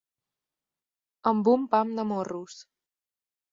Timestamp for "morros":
2.15-2.59